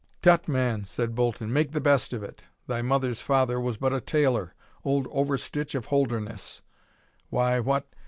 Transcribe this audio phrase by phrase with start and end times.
[0.23, 0.47] "Tut!
[0.47, 4.55] man," said Bolton, "make the best of it, thy mother's father was but a tailor,
[4.83, 6.63] old Overstitch of Holderness
[7.29, 7.85] Why, what!